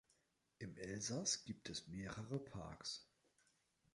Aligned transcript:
Im 0.57 0.77
Elsass 0.77 1.43
gibt 1.43 1.69
es 1.69 1.87
mehrere 1.87 2.39
Parks. 2.39 3.07